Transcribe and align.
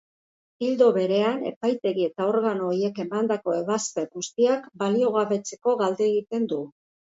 Ildo 0.69 0.85
berean, 0.95 1.43
epaitegi 1.49 2.07
eta 2.09 2.25
organo 2.31 2.71
horiek 2.71 3.03
emandako 3.05 3.55
ebazpen 3.59 4.09
guztiak 4.17 4.67
baliogabetzeko 4.87 5.79
galdegiten 5.85 6.53
du. 6.57 6.63